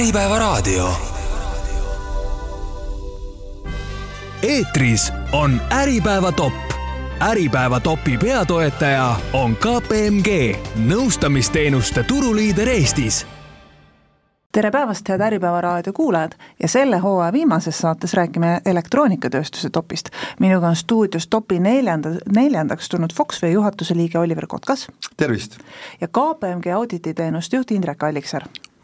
[0.00, 0.92] Äripäevaraadio.
[4.42, 6.52] eetris on Äripäeva top.
[7.20, 10.56] Äripäeva topi peatoetaja on KPMG,
[10.88, 13.26] nõustamisteenuste turuliider Eestis
[14.52, 20.08] tere päevast, head Äripäeva raadio kuulajad ja selle hooaja viimases saates räägime elektroonikatööstuse topist.
[20.40, 24.88] minuga on stuudios topi neljanda, neljandaks tulnud Foxway juhatuse liige Oliver Kotkas.
[25.16, 25.58] tervist!
[26.00, 28.42] ja KPMG audititeenuste juht Indrek Alliksaar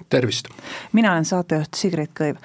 [0.09, 0.49] tervist!
[0.93, 2.37] mina olen saatejuht Sigrid Kõiv.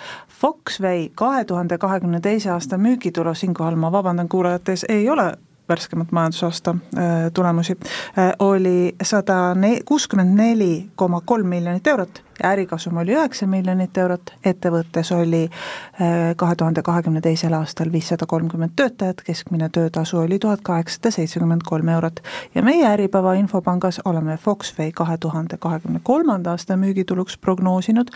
[0.41, 5.33] Foxway kahe tuhande kahekümne teise aasta müügitulu, siinkohal ma vabandan kuulajate ees, ei ole
[5.71, 7.77] värskemat majandusaasta äh, tulemusi,
[8.17, 14.33] äh, oli sada kuuskümmend neli koma kolm miljonit eurot ja ärikasum oli üheksa miljonit eurot,
[14.45, 20.61] ettevõttes oli äh, kahe tuhande kahekümne teisel aastal viissada kolmkümmend töötajat, keskmine töötasu oli tuhat
[20.63, 22.19] kaheksasada seitsekümmend kolm eurot.
[22.55, 28.07] ja meie Äripäeva infopangas oleme Foxway kahe tuhande kahekümne kolmanda aasta müügituluks prognoosinud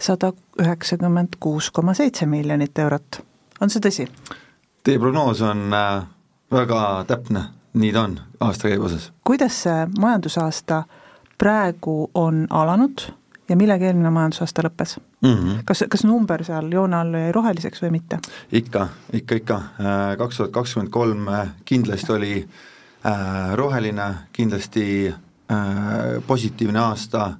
[0.00, 3.22] sada üheksakümmend kuus koma seitse miljonit eurot,
[3.60, 4.08] on see tõsi?
[4.84, 5.70] Teie prognoos on
[6.54, 9.12] väga täpne, nii ta on aastakäibe osas.
[9.24, 10.84] kuidas see majandusaasta
[11.38, 13.08] praegu on alanud
[13.48, 15.34] ja millega eelmine majandusaasta lõppes mm?
[15.34, 15.62] -hmm.
[15.64, 18.18] kas, kas number seal joone all jäi roheliseks või mitte?
[18.52, 22.34] ikka, ikka, ikka, äh, kaks tuhat kakskümmend kolm äh, kindlasti oli
[23.06, 25.14] äh, roheline, kindlasti
[26.26, 27.34] positiivne aasta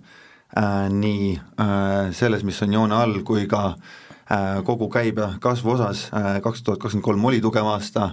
[0.90, 1.40] nii
[2.12, 3.74] selles, mis on joone all, kui ka
[4.64, 6.10] kogu käibe kasvu osas
[6.42, 8.10] kaks tuhat kakskümmend kolm oli tugev aasta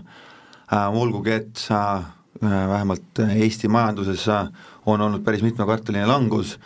[0.71, 2.03] olgugi et äh,
[2.41, 4.47] vähemalt Eesti majanduses äh,
[4.85, 6.59] on olnud päris mitmekvartaline langus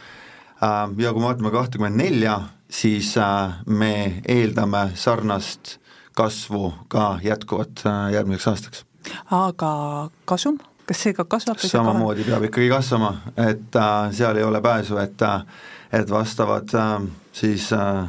[0.98, 2.38] ja kui me vaatame kahtekümmend nelja,
[2.72, 3.12] siis
[3.68, 5.76] me eeldame sarnast
[6.16, 7.84] kasvu ka jätkuvat
[8.14, 8.86] järgmiseks aastaks.
[9.32, 9.74] aga
[10.26, 11.60] kasum, kas see ka kasvab?
[11.60, 13.78] samamoodi peab ikkagi kasvama, et
[14.16, 15.28] seal ei ole pääsu, et,
[15.92, 16.72] et vastavad
[17.36, 18.08] siis äh,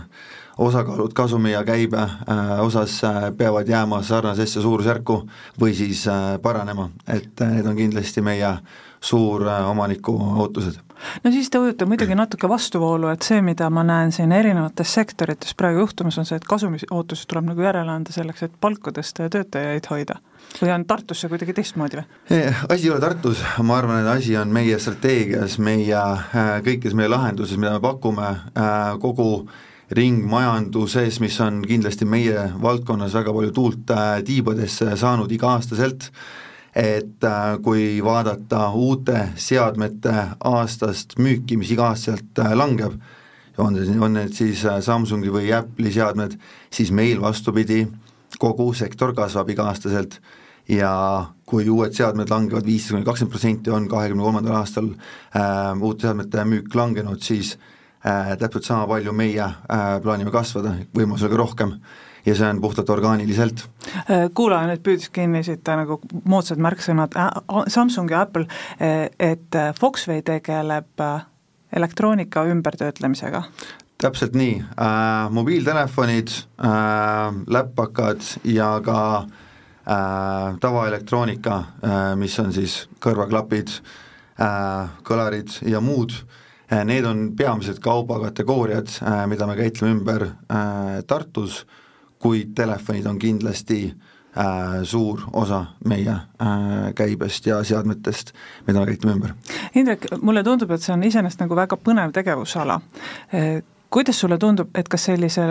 [0.59, 5.21] osakaalud kasumi ja käibe äh, osas äh, peavad jääma sarnasesse suurusjärku
[5.61, 8.57] või siis äh, paranema, et need on kindlasti meie
[9.01, 10.81] suuromaniku ootused
[11.25, 15.53] no siis te ujute muidugi natuke vastuvoolu, et see, mida ma näen siin erinevates sektorites
[15.55, 18.57] praegu juhtumas, on see, et kasumi ootused tuleb nagu järele anda selleks, et
[19.27, 20.19] ja töötajaid hoida.
[20.63, 22.09] või on Tartus see kuidagi teistmoodi või?
[22.69, 26.03] asi ei ole Tartus, ma arvan, et asi on meie strateegias, meie,
[26.65, 28.37] kõikides meie lahenduses, mida me pakume,
[29.05, 29.31] kogu
[29.91, 36.09] ringmajanduses, mis on kindlasti meie valdkonnas väga palju tuult äh, tiibadesse saanud iga-aastaselt,
[36.77, 40.15] et äh, kui vaadata uute seadmete
[40.45, 42.99] aastast müüki, mis iga-aastaselt äh, langeb,
[43.59, 46.35] on on need siis Samsungi või Apple'i seadmed,
[46.71, 47.87] siis meil vastupidi,
[48.39, 50.19] kogu sektor kasvab iga-aastaselt
[50.69, 50.91] ja
[51.47, 56.45] kui uued seadmed langevad viisteist kuni kakskümmend protsenti, on kahekümne kolmandal aastal äh, uute seadmete
[56.45, 57.73] müük langenud, siis Äh,
[58.39, 61.73] täpselt sama palju meie äh, plaanime kasvada, võimalusega rohkem
[62.27, 63.65] ja see on puhtalt orgaaniliselt.
[64.11, 67.17] Äh, kuulaja nüüd püüdis kinni siit nagu moodsad märksõnad
[67.73, 68.47] Samsung ja Apple,
[68.79, 71.03] et Foxway tegeleb
[71.77, 73.43] elektroonika ümbertöötlemisega.
[73.99, 83.73] täpselt nii äh,, mobiiltelefonid äh,, läppakad ja ka äh, tavaelektroonika äh,, mis on siis kõrvaklapid
[84.41, 86.45] äh,, kõlarid ja muud äh,, Äh,
[86.85, 91.65] need on peamised kaubakategooriad, äh, mida me käitleme ümber äh, Tartus,
[92.19, 93.95] kuid telefonid on kindlasti
[94.85, 96.13] suur osa meie
[96.95, 98.35] käibest ja seadmetest,
[98.67, 99.31] mida me käitleme ümber.
[99.81, 102.77] Indrek, mulle tundub, et see on iseenesest nagu väga põnev tegevusala
[103.91, 105.45] kuidas sulle tundub, et kas sellise,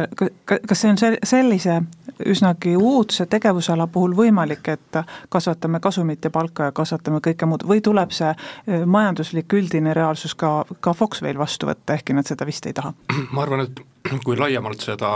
[0.46, 1.80] kas see on sellise
[2.26, 7.82] üsnagi uudse tegevusala puhul võimalik, et kasvatame kasumit ja palka ja kasvatame kõike muud või
[7.84, 12.66] tuleb see eh, majanduslik üldine reaalsus ka, ka Foxwayl vastu võtta, ehkki nad seda vist
[12.70, 12.94] ei taha?
[13.32, 13.84] ma arvan, et
[14.26, 15.12] kui laiemalt seda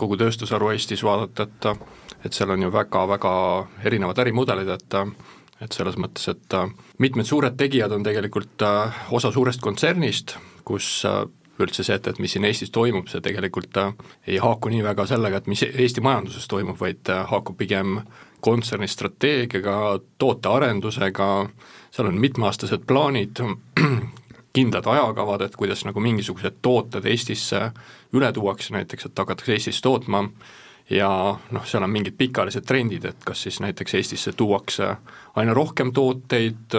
[0.00, 1.70] kogu tööstusharu Eestis vaadata, et
[2.24, 3.30] et seal on ju väga-väga
[3.84, 5.00] erinevad ärimudelid, et
[5.62, 6.56] et selles mõttes, et
[6.98, 8.62] mitmed suured tegijad on tegelikult
[9.14, 10.34] osa suurest kontsernist,
[10.64, 11.04] kus
[11.60, 13.92] üldse see, et, et mis siin Eestis toimub, see tegelikult äh,
[14.26, 18.00] ei haaku nii väga sellega, et mis Eesti majanduses toimub, vaid äh, haakub pigem
[18.44, 21.28] kontserni strateegiaga, tootearendusega,
[21.94, 23.40] seal on mitmeaastased plaanid,
[24.56, 27.70] kindlad ajakavad, et kuidas nagu mingisugused tooted Eestisse
[28.14, 30.26] üle tuuakse näiteks, et hakatakse Eestis tootma,
[30.90, 31.08] ja
[31.50, 34.96] noh, seal on mingid pikaajalised trendid, et kas siis näiteks Eestisse tuuakse
[35.40, 36.76] aina rohkem tooteid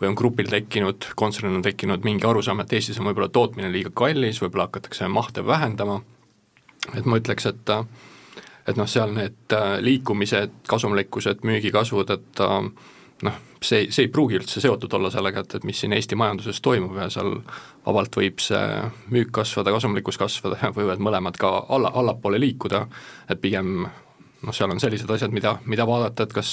[0.00, 3.90] või on grupil tekkinud, kontsernil on tekkinud mingi arusaam, et Eestis on võib-olla tootmine liiga
[3.94, 6.00] kallis, võib-olla hakatakse mahte vähendama,
[6.94, 7.74] et ma ütleks, et
[8.68, 12.56] et noh, seal need äh, liikumised, kasumlikkused, müügikasvud, et äh,
[13.24, 16.60] noh, see, see ei pruugi üldse seotud olla sellega, et, et mis siin Eesti majanduses
[16.64, 17.38] toimub ja seal
[17.86, 18.64] vabalt võib see
[19.14, 22.84] müük kasvada, kasumlikkus kasvada ja võivad mõlemad ka alla, allapoole liikuda,
[23.32, 26.52] et pigem noh, seal on sellised asjad, mida, mida vaadata, et kas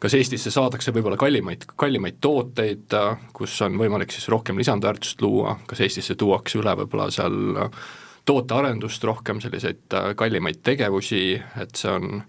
[0.00, 2.94] kas Eestisse saadakse võib-olla kallimaid, kallimaid tooteid,
[3.34, 7.58] kus on võimalik siis rohkem lisandväärtust luua, kas Eestisse tuuakse üle võib-olla seal
[8.28, 11.22] tootearendust rohkem, selliseid kallimaid tegevusi,
[11.60, 12.20] et see on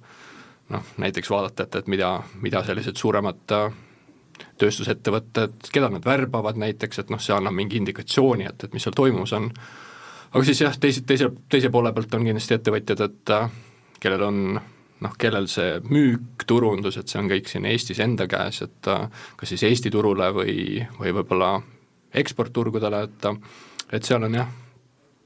[0.69, 3.43] noh, näiteks vaadata, et, et mida, mida sellised suuremad
[4.59, 8.95] tööstusettevõtted, keda nad värbavad näiteks, et noh, see annab mingi indikatsiooni, et, et mis seal
[8.95, 9.49] toimumas on.
[10.31, 13.33] aga siis jah, teise, teise, teise poole pealt on kindlasti ettevõtjad, et
[13.99, 14.43] kellel on
[14.99, 19.25] noh, kellel see müük, turundus, et see on kõik siin Eestis enda käes, et äh,
[19.39, 21.57] kas siis Eesti turule või, või võib-olla
[22.13, 23.29] eksportturgudele, et
[23.93, 24.49] et seal on jah,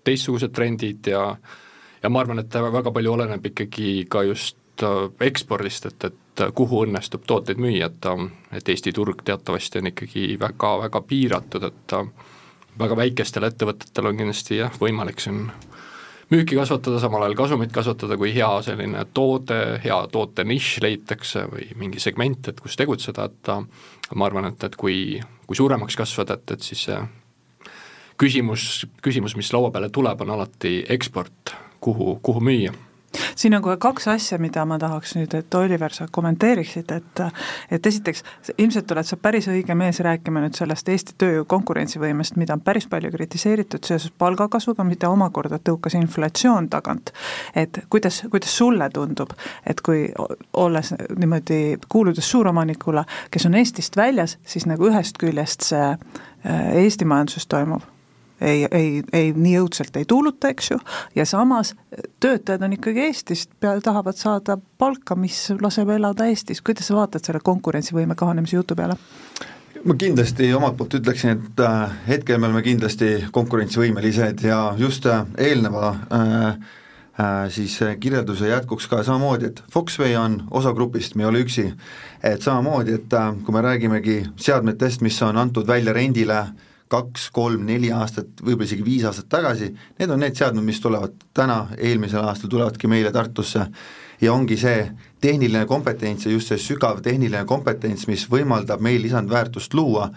[0.04, 1.24] teistsugused trendid ja
[2.04, 6.80] ja ma arvan, et väga palju oleneb ikkagi ka just Äh, ekspordist, et, et kuhu
[6.88, 8.08] õnnestub tooteid müüa, et
[8.58, 11.94] et Eesti turg teatavasti on ikkagi väga, väga piiratud, et
[12.80, 15.46] väga väikestel ettevõtetel on kindlasti jah, võimalik siin
[16.34, 21.68] müüki kasvatada, samal ajal kasumit kasvatada, kui hea selline toode, hea toote nišš leitakse või
[21.80, 26.56] mingi segment, et kus tegutseda, et ma arvan, et, et kui, kui suuremaks kasvada, et,
[26.56, 27.02] et siis see
[28.20, 32.74] küsimus, küsimus, mis laua peale tuleb, on alati eksport, kuhu, kuhu müüa
[33.36, 37.22] siin on kohe kaks asja, mida ma tahaks nüüd, et Oliver, sa kommenteeriksid, et
[37.72, 38.24] et esiteks,
[38.58, 42.88] ilmselt oled sa päris õige mees rääkima nüüd sellest Eesti tööjõu konkurentsivõimest, mida on päris
[42.90, 47.14] palju kritiseeritud seoses palgakasvuga, mida omakorda tõukas inflatsioon tagant.
[47.56, 49.34] et kuidas, kuidas sulle tundub,
[49.66, 50.08] et kui
[50.54, 57.06] olles niimoodi, kuuludes suuromanikule, kes on Eestist väljas, siis nagu ühest küljest see äh, Eesti
[57.06, 57.94] majanduses toimuv
[58.42, 60.80] ei, ei, ei nii õudselt ei tuuluta, eks ju,
[61.16, 61.74] ja samas
[62.24, 63.52] töötajad on ikkagi Eestist,
[63.84, 69.00] tahavad saada palka, mis laseb elada Eestis, kuidas sa vaatad selle konkurentsivõime kahanemise jutu peale?
[69.84, 75.26] ma kindlasti omalt poolt ütleksin, et äh, hetkel me oleme kindlasti konkurentsivõimelised ja just äh,
[75.38, 76.46] eelneva äh,
[77.20, 81.74] äh, siis kirjelduse jätkuks ka samamoodi, et Foxway on osa grupist, me ei ole üksi.
[82.24, 86.54] et samamoodi, et kui me räägimegi seadmetest, mis on antud välja rendile äh,
[86.94, 91.16] kaks, kolm, neli aastat, võib-olla isegi viis aastat tagasi, need on need seadmed, mis tulevad
[91.36, 93.68] täna, eelmisel aastal tulevadki meile Tartusse.
[94.22, 94.86] Ja ongi see
[95.22, 100.08] tehniline kompetents ja just see sügav tehniline kompetents, mis võimaldab meil lisandväärtust luua,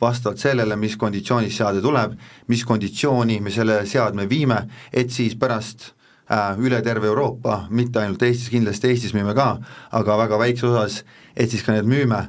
[0.00, 2.16] vastavalt sellele, mis konditsioonis seade tuleb,
[2.52, 4.60] mis konditsiooni me selle seadme viime,
[4.92, 5.90] et siis pärast
[6.30, 9.54] äh, üle terve Euroopa, mitte ainult Eestis, kindlasti Eestis müüme ka,
[9.96, 11.02] aga väga väikses osas,
[11.36, 12.26] et siis ka need müüme.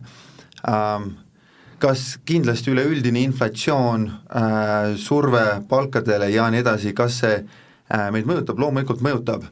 [0.68, 1.16] Ähm,
[1.80, 8.60] kas kindlasti üleüldine inflatsioon äh,, surve palkadele ja nii edasi, kas see äh, meid mõjutab,
[8.62, 9.48] loomulikult mõjutab.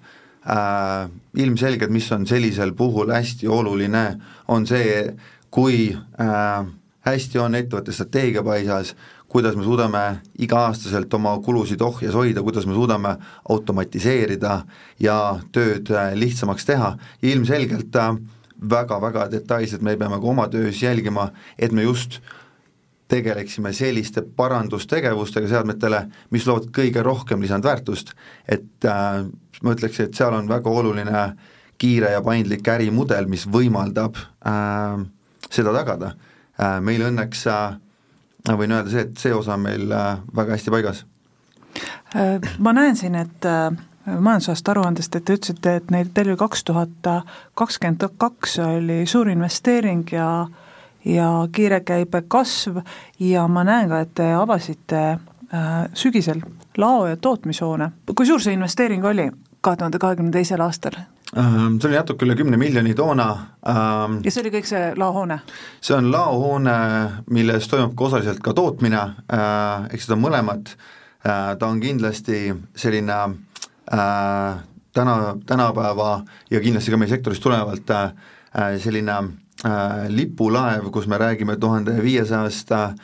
[0.45, 1.09] Äh,,
[1.41, 4.05] ilmselgelt, mis on sellisel puhul hästi oluline,
[4.47, 5.13] on see,
[5.53, 6.65] kui äh,
[7.05, 8.95] hästi on ettevõtte strateegia paisas,
[9.29, 10.03] kuidas me suudame
[10.39, 13.15] iga-aastaselt oma kulusid ohjes hoida, kuidas me suudame
[13.49, 14.61] automatiseerida
[15.03, 15.17] ja
[15.53, 18.15] tööd äh, lihtsamaks teha, ilmselgelt äh,
[18.61, 21.29] väga-väga detailselt me peame ka oma töös jälgima,
[21.59, 22.21] et me just
[23.07, 28.15] tegeleksime selliste parandustegevustega seadmetele, mis loovad kõige rohkem lisandväärtust,
[28.49, 29.25] et äh,
[29.61, 31.25] ma ütleks, et seal on väga oluline
[31.77, 35.03] kiire ja paindlik ärimudel, mis võimaldab äh,
[35.49, 36.79] seda tagada äh,.
[36.81, 37.75] meil õnneks äh,
[38.57, 41.03] võin öelda see, et see osa on meil äh, väga hästi paigas.
[42.15, 43.69] Äh, ma näen siin, et äh
[44.05, 47.09] majandusaasta aruandest, et te ütlesite, et neil, teil oli kaks tuhat
[47.57, 50.47] kakskümmend kaks oli suur investeering ja
[51.05, 52.77] ja kiire käibe kasv
[53.19, 55.01] ja ma näen ka, et te avasite
[55.53, 56.41] äh, sügisel
[56.77, 57.91] lao- ja tootmishoone.
[58.15, 59.29] kui suur see investeering oli
[59.61, 60.97] kahe tuhande kahekümne teisel aastal?
[61.37, 63.29] Ähm, see oli natuke üle kümne miljoni toona.
[63.69, 65.39] Ähm, ja see oli kõik see laohoone?
[65.81, 66.75] see on laohoone,
[67.29, 69.01] milles toimub ka osaliselt ka tootmine,
[69.33, 70.75] äh, eks seda mõlemat,
[71.25, 73.19] äh, ta on kindlasti selline
[73.93, 74.63] äh,
[74.93, 78.13] täna, tänapäeva ja kindlasti ka meie sektorist tulenevalt äh,
[78.81, 79.17] selline
[79.65, 82.95] äh, lipulaev, kus me räägime tuhande viiesajast äh,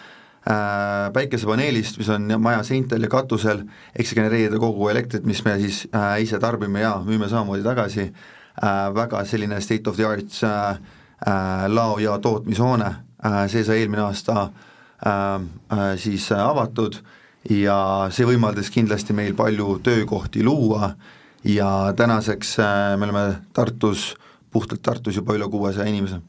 [1.14, 5.84] päikesepaneelist, mis on maja seintel ja katusel, eks see genereerida kogu elektrit, mis me siis
[5.96, 10.82] äh, ise tarbime ja müüme samamoodi tagasi äh,, väga selline state of the art äh,
[11.28, 12.96] äh, lao- ja tootmishoone.
[13.26, 14.50] Äh,, see sai eelmine aasta
[15.06, 15.12] äh,
[15.78, 16.96] äh, siis äh, avatud.
[16.96, 17.78] äh, ja
[18.14, 20.94] see võimaldas kindlasti meil palju töökohti luua.
[21.44, 24.12] Ja tänaseks äh, me oleme Tartus,
[24.54, 26.22] puhtalt Tartus juba üle kuuesaja inimese.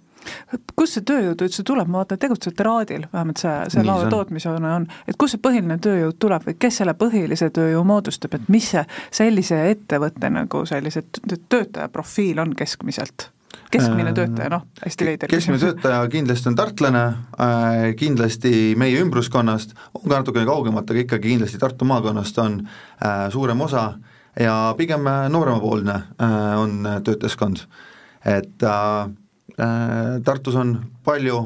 [0.77, 4.87] Kust see tööjõud üldse tuleb, ma vaatan, tegutsete Raadil, vähemalt see, see lao tootmishoone on,
[5.11, 8.85] et kust see põhiline tööjõud tuleb või kes selle põhilise tööjõu moodustab, et mis see
[9.11, 11.03] sellise ettevõtte nagu sellise
[11.51, 13.33] töötaja profiil on keskmiselt?
[13.73, 20.07] Keskmine töötaja, noh, hästi veider keskmine töötaja kindlasti on tartlane äh,, kindlasti meie ümbruskonnast, on
[20.07, 23.93] ka natukene kaugemalt, aga ikkagi kindlasti Tartu maakonnast on äh, suurem osa
[24.41, 27.67] ja pigem nooremapoolne äh, on töötajaskond.
[28.25, 28.63] et
[30.25, 31.39] Tartus on palju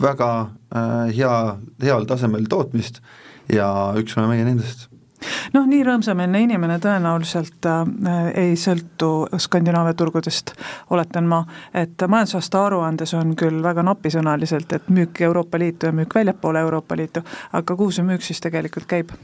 [0.00, 0.28] väga
[1.12, 1.32] hea,
[1.82, 3.02] heal tasemel tootmist
[3.52, 3.66] ja
[3.98, 4.91] üks oleme meie nendest
[5.54, 7.82] noh, nii rõõmsameelne inimene tõenäoliselt äh,
[8.44, 10.54] ei sõltu Skandinaavia turgudest,
[10.90, 11.42] oletan ma,
[11.74, 16.96] et majandusaasta aruandes on küll väga napisõnaliselt, et müük Euroopa Liitu ja müük väljapoole Euroopa
[16.96, 19.14] Liitu, aga kuhu see müük siis tegelikult käib?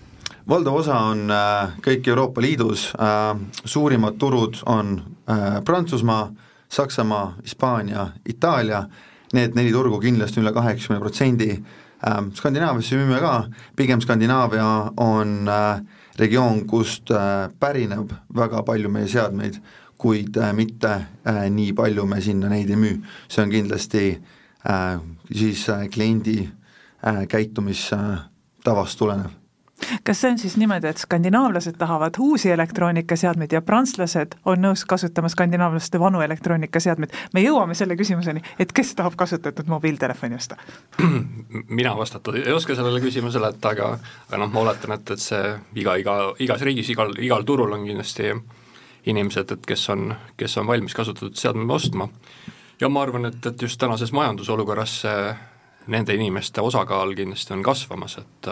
[0.49, 4.97] valdav osa on äh, kõik Euroopa Liidus äh,, suurimad turud on
[5.31, 6.31] äh, Prantsusmaa,
[6.69, 8.83] Saksamaa, Hispaania, Itaalia,
[9.33, 11.77] need neli turgu kindlasti üle kaheksakümne protsendi äh,,
[12.35, 14.67] Skandinaaviasse müüme ka, pigem Skandinaavia
[15.03, 15.81] on äh,
[16.19, 19.61] regioon, kust äh, pärineb väga palju meie seadmeid,
[19.99, 20.95] kuid äh, mitte
[21.27, 23.01] äh, nii palju me sinna neid ei müü.
[23.29, 24.05] see on kindlasti
[25.33, 26.49] siis kliendi
[27.31, 29.31] käitumistavast tulenev
[30.05, 35.29] kas see on siis niimoodi, et skandinaavlased tahavad uusi elektroonikaseadmeid ja prantslased on nõus kasutama
[35.33, 37.15] skandinaavlaste vanu elektroonikaseadmeid?
[37.35, 40.57] me jõuame selle küsimuseni, et kes tahab kasutatud mobiiltelefoni osta?
[41.81, 43.91] mina vastata ei oska sellele küsimusele, et aga,
[44.29, 45.43] aga noh, ma oletan, et, et see
[45.83, 48.33] iga, iga, igas riigis, igal, igal turul on kindlasti
[49.09, 52.09] inimesed, et kes on, kes on valmis kasutatud seadmeid ostma.
[52.81, 55.23] ja ma arvan, et, et just tänases majandusolukorras see
[55.89, 58.51] nende inimeste osakaal kindlasti on kasvamas, et,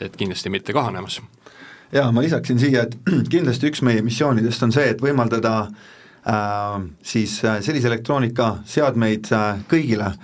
[0.00, 1.20] et kindlasti mitte kahanemas.
[1.92, 2.96] jaa, ma lisaksin siia, et
[3.34, 10.14] kindlasti üks meie missioonidest on see, et võimaldada äh, siis äh, sellise elektroonikaseadmeid äh, kõigile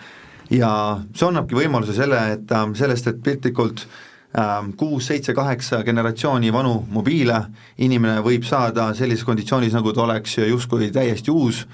[0.53, 0.73] ja
[1.15, 6.81] see annabki võimaluse selle, et äh, sellest, et piltlikult äh, kuus, seitse, kaheksa generatsiooni vanu
[6.93, 7.45] mobiile
[7.79, 11.67] inimene võib saada sellises konditsioonis, nagu ta oleks justkui täiesti uus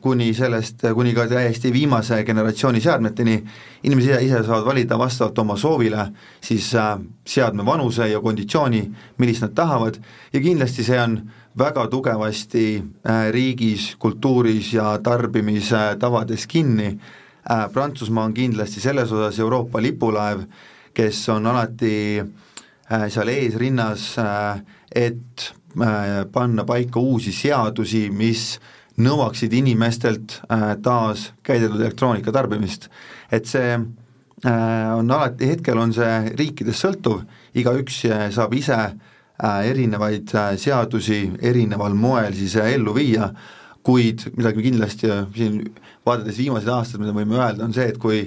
[0.00, 3.36] kuni sellest, kuni ka täiesti viimase generatsiooni seadmeteni,
[3.82, 6.04] inimesed ise, ise saavad valida vastavalt oma soovile
[6.40, 8.82] siis äh, seadme vanuse ja konditsiooni,
[9.18, 9.98] millist nad tahavad,
[10.32, 11.16] ja kindlasti see on
[11.58, 16.96] väga tugevasti äh, riigis, kultuuris ja tarbimise tavades kinni,
[17.72, 20.44] Prantsusmaa on kindlasti selles osas Euroopa lipulaev,
[20.94, 22.22] kes on alati
[23.10, 24.04] seal eesrinnas,
[24.94, 25.48] et
[26.32, 28.60] panna paika uusi seadusi, mis
[29.00, 32.88] nõuaksid inimestelt äh, taas käideldud elektroonika tarbimist.
[33.32, 37.22] et see äh, on alati, hetkel on see riikidest sõltuv,
[37.54, 38.02] igaüks
[38.34, 43.32] saab ise äh, erinevaid seadusi erineval moel siis ellu viia,
[43.82, 45.62] kuid midagi kindlasti siin
[46.06, 48.26] vaadates viimased aastad, mida võime öelda, on see, et kui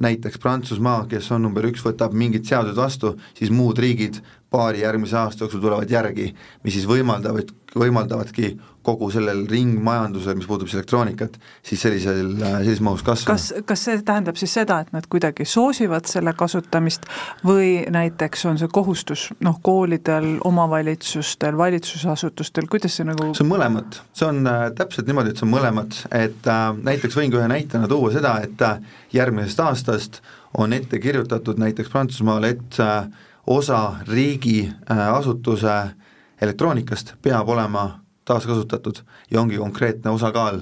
[0.00, 4.16] näiteks Prantsusmaa, kes on number üks, võtab mingid seadused vastu, siis muud riigid
[4.50, 6.32] paari järgmise aasta jooksul tulevad järgi,
[6.64, 13.04] mis siis võimaldavad, võimaldavadki kogu sellel ringmajandusel, mis puudutab siis elektroonikat, siis sellisel, sellises mahus
[13.04, 13.36] kasvama.
[13.36, 17.04] kas, kas see tähendab siis seda, et nad kuidagi soosivad selle kasutamist
[17.44, 24.00] või näiteks on see kohustus noh, koolidel, omavalitsustel, valitsusasutustel, kuidas see nagu see on mõlemat,
[24.16, 27.52] see on äh, täpselt niimoodi, et see on mõlemat, et äh, näiteks võin ka ühe
[27.52, 28.80] näitena tuua seda, et äh,
[29.12, 30.22] järgmisest aastast
[30.58, 33.04] on ette kirjutatud näiteks Prantsusmaal, et äh,
[33.46, 35.94] osa riigi äh,
[36.40, 40.60] elektroonikast peab olema taaskasutatud ja ongi konkreetne osakaal,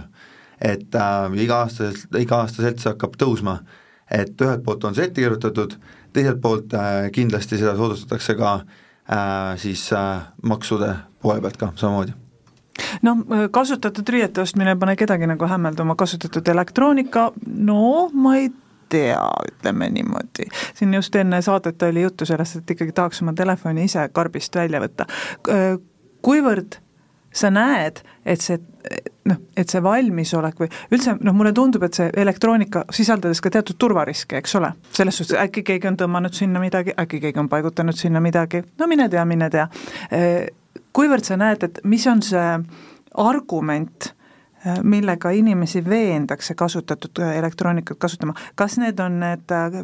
[0.60, 3.58] et äh, iga-aastaselt, iga-aastaselt see hakkab tõusma.
[4.10, 5.74] et ühelt poolt on see ette kirjutatud,
[6.12, 12.14] teiselt poolt äh, kindlasti seda soodustatakse ka äh, siis äh, maksude poole pealt ka samamoodi.
[13.02, 13.20] Noh,
[13.50, 18.48] kasutatud riiete ostmine ei pane kedagi nagu hämmelduma, kasutatud elektroonika, no ma ei
[18.88, 19.20] tea,
[19.52, 20.48] ütleme niimoodi.
[20.74, 24.80] siin just enne saadet oli juttu sellest, et ikkagi tahaks oma telefoni ise karbist välja
[24.82, 25.06] võtta.
[26.22, 26.80] kuivõrd
[27.34, 28.58] sa näed, et see
[29.28, 33.78] noh, et see valmisolek või üldse noh, mulle tundub, et see elektroonika sisaldades ka teatud
[33.80, 37.96] turvariske, eks ole, selles suhtes äkki keegi on tõmmanud sinna midagi, äkki keegi on paigutanud
[37.98, 39.68] sinna midagi, no mine tea, mine tea.
[40.96, 42.46] kuivõrd sa näed, et mis on see
[43.18, 44.12] argument
[44.82, 49.78] millega inimesi veendakse kasutatud elektroonikat kasutama, kas need on need äh,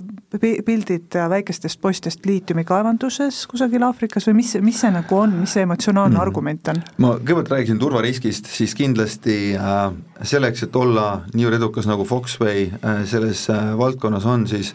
[0.65, 6.17] pildid väikestest poistest liitiumikaevanduses kusagil Aafrikas või mis, mis see nagu on, mis see emotsionaalne
[6.17, 6.25] mm.
[6.25, 6.83] argument on?
[7.05, 9.87] ma kõigepealt rääkisin turvariskist, siis kindlasti äh,
[10.23, 14.75] selleks, et olla niivõrd edukas nagu Foxway äh, selles äh, valdkonnas on, siis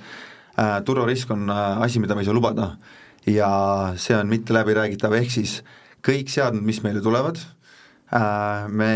[0.59, 2.73] äh, turvarisk on äh, asi, mida me ei saa lubada
[3.27, 3.49] ja
[3.99, 5.59] see on mitte läbiräägitav, ehk siis
[6.05, 7.39] kõik seadmed, mis meile tulevad,
[8.09, 8.93] me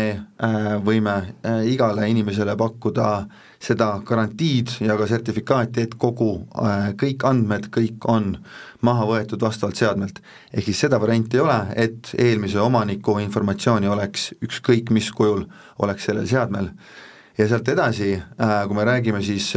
[0.82, 1.14] võime
[1.70, 3.08] igale inimesele pakkuda
[3.62, 6.32] seda garantiid ja ka sertifikaati, et kogu,
[7.00, 8.32] kõik andmed, kõik on
[8.84, 10.20] maha võetud vastavalt seadmelt.
[10.52, 15.46] ehk siis seda varianti ei ole, et eelmise omaniku informatsiooni oleks ükskõik mis kujul,
[15.78, 16.70] oleks sellel seadmel.
[17.38, 18.22] ja sealt edasi,
[18.66, 19.54] kui me räägime siis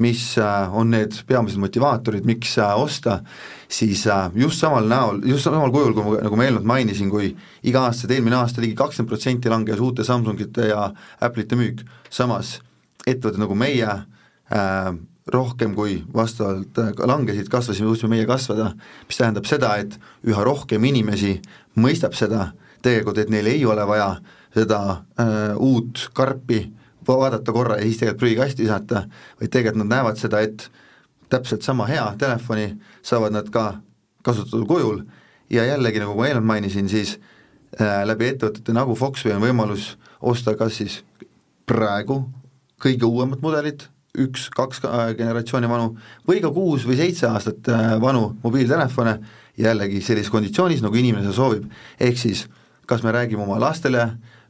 [0.00, 3.20] mis on need peamised motivaatorid, miks osta,
[3.70, 7.30] siis äh, just samal näol, just samal kujul, kui ma, nagu ma eelnevalt mainisin, kui
[7.66, 10.88] iga-aastaselt, eelmine aasta ligi kakskümmend protsenti langes uute Samsungite ja
[11.20, 12.58] Apple'ite müük, samas
[13.06, 14.90] ettevõtted nagu meie äh,
[15.30, 18.72] rohkem kui vastavalt äh, langesid, kasvasime, suutsime meie kasvada,
[19.08, 21.36] mis tähendab seda, et üha rohkem inimesi
[21.78, 22.50] mõistab seda
[22.82, 24.14] tegelikult, et neil ei ole vaja
[24.56, 24.80] seda
[25.20, 26.64] äh, uut karpi
[27.06, 29.04] vaadata korra ja siis tegelikult prügikasti visata,
[29.40, 30.68] vaid tegelikult nad näevad seda, et
[31.30, 33.74] täpselt sama hea telefoni saavad nad ka
[34.22, 35.02] kasutatud kujul.
[35.50, 37.16] Ja jällegi, nagu ma eelnevalt mainisin, siis
[37.80, 41.00] äh, läbi ettevõtete nagu Foxway on võimalus osta kas siis
[41.66, 42.22] praegu
[42.80, 43.88] kõige uuemat mudelit,
[44.18, 45.94] üks-kaks äh, generatsiooni vanu,
[46.28, 49.18] või ka kuus või seitse aastat äh, vanu mobiiltelefone,
[49.60, 51.66] jällegi sellises konditsioonis, nagu inimene seda soovib,
[52.00, 52.46] ehk siis
[52.90, 54.06] kas me räägime oma lastele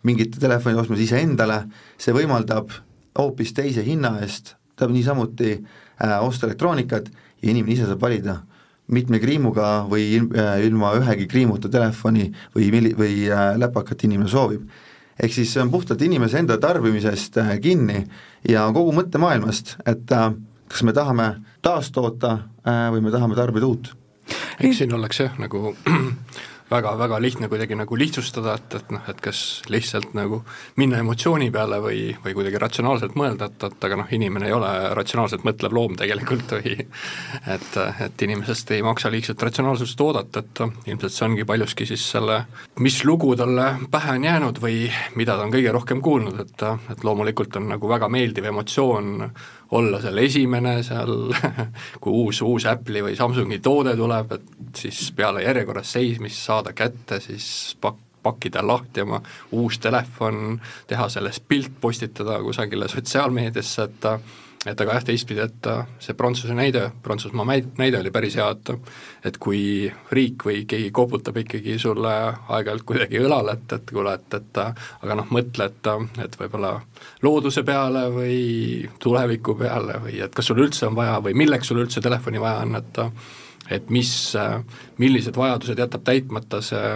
[0.06, 1.64] mingit telefoni ostmas iseendale,
[2.00, 2.72] see võimaldab
[3.18, 7.10] hoopis teise hinna eest, tähendab niisamuti äh, osta elektroonikat
[7.42, 8.40] ja inimene ise saab valida,
[8.90, 14.68] mitme kriimuga või äh, ilma ühegi kriimuta telefoni või milli-, või äh, läpakat inimene soovib.
[15.20, 18.06] ehk siis see on puhtalt inimese enda tarbimisest äh, kinni
[18.48, 20.32] ja kogu mõttemaailmast, et äh,
[20.68, 22.32] kas me tahame taastoota
[22.64, 23.92] äh, või me tahame tarbida uut.
[24.60, 25.74] eks siin oleks jah, nagu
[26.70, 29.40] väga-väga lihtne kuidagi nagu lihtsustada, et, et noh, et kas
[29.72, 30.42] lihtsalt nagu
[30.80, 34.70] minna emotsiooni peale või, või kuidagi ratsionaalselt mõelda, et, et aga noh, inimene ei ole
[34.96, 37.70] ratsionaalselt mõtlev loom tegelikult või et,
[38.06, 42.42] et inimesest ei maksa liigselt ratsionaalsust oodata, et ilmselt see ongi paljuski siis selle,
[42.78, 44.84] mis lugu talle pähe on jäänud või
[45.18, 49.16] mida ta on kõige rohkem kuulnud, et, et loomulikult on nagu väga meeldiv emotsioon
[49.70, 51.14] olla seal esimene seal
[52.02, 57.20] kui uus, uus Apple'i või Samsungi toode tuleb, et siis peale järjekorras seismist saada kätte,
[57.22, 59.22] siis pakk, pakkida lahti oma
[59.56, 64.08] uus telefon, teha sellest pilt, postitada kusagile sotsiaalmeediasse, et
[64.66, 65.68] et aga jah, teistpidi, et
[66.04, 68.72] see Prantsuse näide, Prantsusmaa näide oli päris hea, et
[69.24, 74.36] et kui riik või keegi koputab ikkagi sulle aeg-ajalt kuidagi õlale, et, et kuule, et,
[74.36, 75.90] et aga noh, mõtle, et,
[76.24, 76.74] et võib-olla
[77.24, 78.40] looduse peale või
[79.00, 82.66] tuleviku peale või et kas sul üldse on vaja või milleks sul üldse telefoni vaja
[82.66, 83.04] on, et
[83.70, 84.10] et mis,
[84.98, 86.86] millised vajadused jätab täitmata see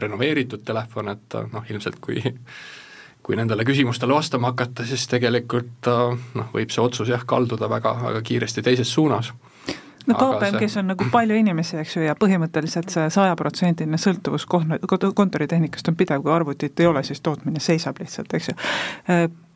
[0.00, 2.20] renoveeritud telefon, et noh, ilmselt kui
[3.30, 7.94] kui nendele küsimustele vastama hakata, siis tegelikult äh, noh, võib see otsus jah, kalduda väga,
[8.08, 9.30] väga kiiresti teises suunas.
[10.08, 10.80] No KPMG-s see...
[10.80, 16.34] on nagu palju inimesi, eks ju, ja põhimõtteliselt see sajaprotsendiline sõltuvus kontoritehnikast on pidev, kui
[16.34, 18.58] arvutit ei ole, siis tootmine seisab lihtsalt, eks ju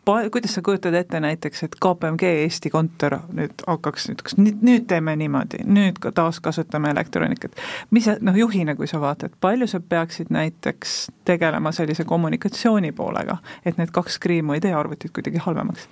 [0.08, 4.62] äh, kuidas sa kujutad ette näiteks, et KPMG Eesti kontor nüüd hakkaks nüüd, kas nüüd,
[4.62, 7.56] nüüd teeme niimoodi, nüüd ka taaskasutame elektroonikat,
[7.90, 13.38] mis sa, noh juhina, kui sa vaatad, palju sa peaksid näiteks tegelema sellise kommunikatsiooni poolega,
[13.64, 15.88] et need kaks kriimu ei tee arvutit kuidagi halvemaks?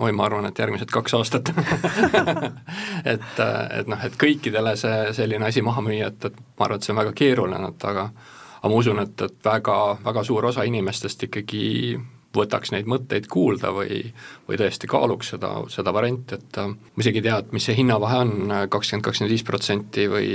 [0.00, 1.52] oi, ma arvan, et järgmised kaks aastat
[3.12, 3.42] et,
[3.78, 6.94] et noh, et kõikidele see selline asi maha müüa, et, et ma arvan, et see
[6.94, 8.08] on väga keeruline, et aga
[8.64, 11.64] aga ma usun, et, et väga, väga suur osa inimestest ikkagi
[12.36, 14.00] võtaks neid mõtteid kuulda või,
[14.48, 17.76] või tõesti kaaluks seda, seda varianti, et äh, ma isegi ei tea, et mis see
[17.78, 18.34] hinnavahe on,
[18.72, 20.32] kakskümmend, kakskümmend viis protsenti või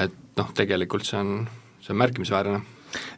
[0.00, 1.36] et noh, tegelikult see on,
[1.84, 2.62] see on märkimisväärne.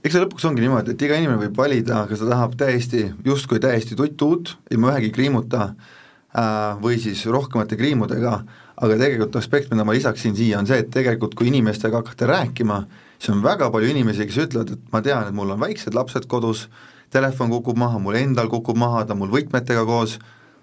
[0.05, 3.61] Eks see lõpuks ongi niimoodi, et iga inimene võib valida, kas ta tahab täiesti, justkui
[3.61, 8.39] täiesti tuttuut, ilma ühegi kriimuta äh, või siis rohkemate kriimudega,
[8.77, 12.83] aga tegelikult aspekt, mida ma lisaksin siia, on see, et tegelikult kui inimestega hakata rääkima,
[13.19, 16.29] siis on väga palju inimesi, kes ütlevad, et ma tean, et mul on väiksed lapsed
[16.31, 16.67] kodus,
[17.17, 20.17] telefon kukub maha, mul endal kukub maha, ta on mul võtmetega koos,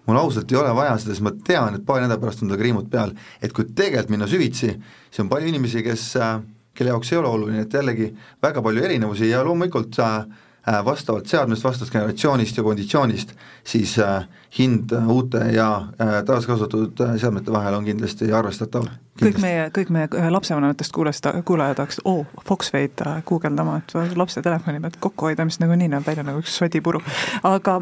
[0.08, 2.62] mul ausalt ei ole vaja seda, sest ma tean, et paari nädala pärast on tal
[2.62, 3.14] kriimud peal.
[3.42, 4.74] et kui tegelikult minna süvitsi,
[5.10, 6.40] siis on palju inimesi, kes, äh,
[6.74, 8.12] kelle jaoks ei ole oluline, et jällegi
[8.44, 10.26] väga palju erinevusi ja loomulikult äh,
[10.68, 13.34] äh vastavalt seadmest, vastavalt generatsioonist ja konditsioonist,
[13.64, 18.86] siis äh, hind uute ja äh, taaskasutatud äh, seadmete vahel on kindlasti arvestatav
[19.22, 24.42] kõik meie, kõik meie äh, lapsevanematest kuulajast, kuulajad hakkasid, oo, Foxway'd äh, guugeldama, et lapse
[24.46, 27.02] telefoni pealt kokku hoida, mis nagunii näeb välja nagu üks sodipuru.
[27.50, 27.80] aga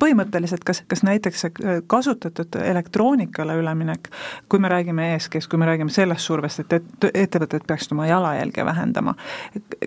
[0.00, 1.46] põhimõtteliselt, kas, kas näiteks
[1.86, 4.10] kasutatud elektroonikale üleminek,
[4.48, 8.64] kui me räägime ESG-st, kui me räägime sellest survest, et, et ettevõtted peaksid oma jalajälge
[8.64, 9.16] vähendama,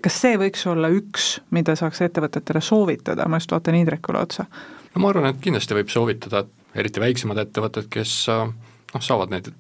[0.02, 4.46] kas see võiks olla üks, mida saaks ettevõtetele soovitada, ma just vaatan Indrekule otsa?
[4.96, 9.52] No ma arvan, et kindlasti võib soovitada, et eriti väiksemad ettevõtted, kes noh, saavad neid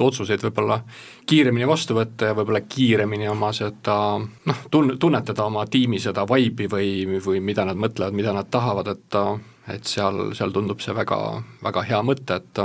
[0.00, 0.78] otsuseid võib-olla
[1.26, 6.68] kiiremini vastu võtta ja võib-olla kiiremini oma seda noh, tun-, tunnetada oma tiimi seda vibe'i
[6.70, 9.22] või, või mida nad mõtlevad, mida nad tahavad, et
[9.68, 11.18] et seal, seal tundub see väga,
[11.60, 12.60] väga hea mõte, et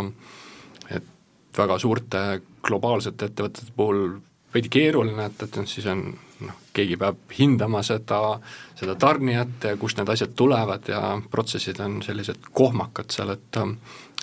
[0.93, 1.09] et
[1.57, 2.21] väga suurte
[2.63, 4.05] globaalsete ettevõtete puhul
[4.53, 6.05] veidi keeruline, et, et siis on
[6.47, 8.39] noh, keegi peab hindama seda,
[8.75, 11.01] seda tarnijat ja kust need asjad tulevad ja
[11.31, 13.61] protsessid on sellised kohmakad seal, et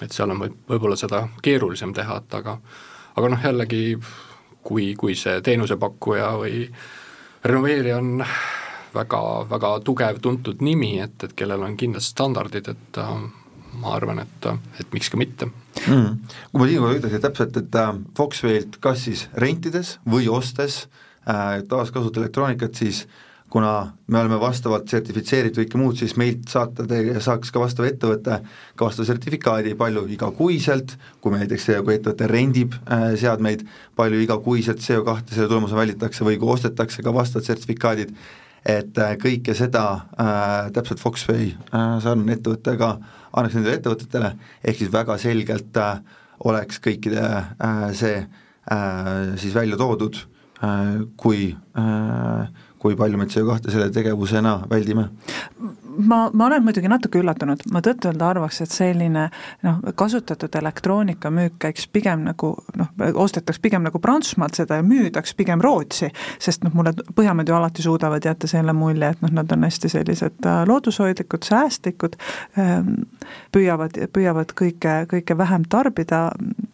[0.00, 2.56] et seal on võib, võib-olla seda keerulisem teha, et aga
[3.16, 3.84] aga noh, jällegi
[4.64, 6.64] kui, kui see teenusepakkuja või
[7.44, 8.24] renoveerija on
[8.94, 13.00] väga, väga tugev, tuntud nimi, et, et kellel on kindlad standardid, et
[13.80, 14.48] ma arvan, et,
[14.82, 15.50] et miks ka mitte.
[15.86, 16.16] Mm..
[16.50, 21.09] kui ma siinkohal ütleksin täpselt, et äh, Foxwaylt kas siis rentides või ostes äh,
[21.68, 23.04] taaskasuta elektroonikat, siis
[23.50, 26.86] kuna me oleme vastavalt sertifitseeritud kõike muud, siis meilt saata,
[27.22, 28.38] saaks ka vastav ettevõte
[28.78, 33.66] ka vastava sertifikaadi, palju igakuiselt, kui me näiteks, kui ettevõte rendib äh, seadmeid,
[33.98, 38.14] palju igakuiselt CO2 selle tulemusena välitakse või kui ostetakse ka vastavad sertifikaadid,
[38.70, 42.94] et äh, kõike seda äh, täpselt Foxway äh, sarnane ettevõte ka
[43.34, 45.96] annaks nendele ettevõtetele, ehk siis väga selgelt äh,
[46.46, 50.29] oleks kõikide äh, see äh, siis välja toodud äh,,
[51.16, 52.48] kui äh,
[52.80, 55.08] kui palju me CO2 selle tegevusena väldime?
[56.06, 59.26] Ma, ma olen muidugi natuke üllatunud, ma tõtt-öelda arvaks, et selline
[59.66, 65.34] noh, kasutatud elektroonika müük käiks pigem nagu noh, ostetaks pigem nagu Prantsusmaalt seda ja müüdaks
[65.38, 66.10] pigem Rootsi,
[66.42, 69.90] sest noh, mulle Põhjamaad ju alati suudavad jätta selle mulje, et noh, nad on hästi
[69.92, 72.16] sellised äh, loodushoidlikud, säästlikud,
[72.58, 72.92] ähm,
[73.54, 76.28] püüavad, püüavad kõike, kõike vähem tarbida.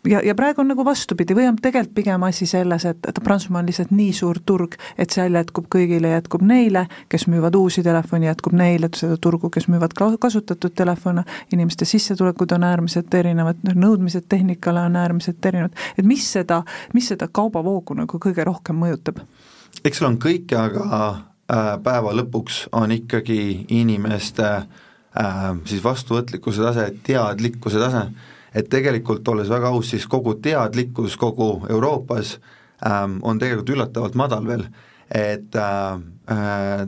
[0.06, 3.62] Ja, ja praegu on nagu vastupidi või on tegelikult pigem asi selles, et, et Prantsusmaa
[3.62, 8.30] on lihtsalt nii suur turg, et seal jätkub kõigile, jätkub neile, kes müüvad uusi telefoni,
[8.30, 14.28] jätkub neile, seda turgu, kes müüvad kasutatud telefone, inimeste sissetulekud on äärmiselt erinevad, noh nõudmised
[14.28, 16.62] tehnikale on äärmiselt erinevad, et mis seda,
[16.94, 19.22] mis seda kaubavoogu nagu kõige rohkem mõjutab?
[19.84, 26.88] eks seal on kõike, aga äh, päeva lõpuks on ikkagi inimeste äh, siis vastuvõtlikkuse tase,
[27.06, 28.06] teadlikkuse tase,
[28.56, 32.36] et tegelikult olles väga aus, siis kogu teadlikkus kogu Euroopas
[32.86, 34.66] ähm, on tegelikult üllatavalt madal veel,
[35.12, 36.00] et äh,
[36.32, 36.86] äh,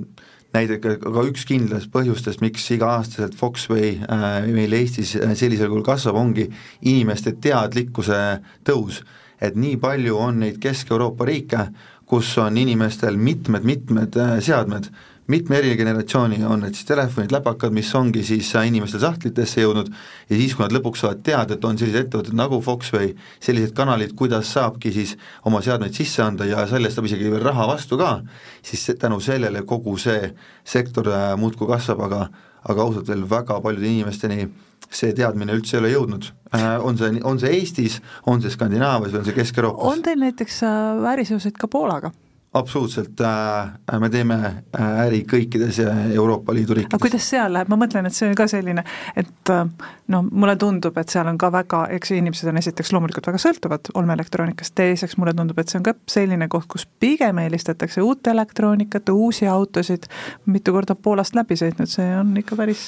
[0.58, 6.18] näiteks ka üks kindlast põhjustest, miks iga-aastaselt Foxway äh, meil Eestis äh, sellisel kujul kasvab,
[6.18, 6.48] ongi
[6.82, 8.20] inimeste teadlikkuse
[8.66, 9.02] tõus.
[9.40, 11.68] et nii palju on neid Kesk-Euroopa riike,
[12.10, 14.90] kus on inimestel mitmed-mitmed äh, seadmed
[15.28, 20.36] mitme eri generatsiooni on need siis telefonid, läpakad, mis ongi siis inimeste sahtlitesse jõudnud ja
[20.36, 23.12] siis, kui nad lõpuks saavad teada, et on sellised ettevõtted nagu Foxway,
[23.44, 25.16] sellised kanalid, kuidas saabki siis
[25.48, 28.18] oma seadmeid sisse anda ja sellest saab isegi veel raha vastu ka,
[28.64, 30.32] siis tänu sellele kogu see
[30.64, 32.28] sektor äh, muudkui kasvab, aga
[32.68, 34.48] aga ausalt veel väga paljude inimesteni
[34.90, 39.12] see teadmine üldse ei ole jõudnud, äh, on see, on see Eestis, on see Skandinaavias
[39.12, 39.92] või on see Kesk-Euroopas?
[39.92, 42.12] on teil näiteks äh, äriseoseid ka Poolaga?
[42.54, 45.80] Absoluutselt äh,, me teeme äh, äri kõikides
[46.14, 46.94] Euroopa Liidu riikides.
[46.94, 48.84] aga kuidas seal läheb, ma mõtlen, et see on ka selline,
[49.20, 53.28] et äh, no mulle tundub, et seal on ka väga, eks inimesed on esiteks loomulikult
[53.28, 58.02] väga sõltuvad olmeelektroonikast, teiseks mulle tundub, et see on ka selline koht, kus pigem eelistatakse
[58.04, 60.08] uut elektroonikat, uusi autosid,
[60.48, 62.84] mitu korda Poolast läbi sõitnud, see on ikka päris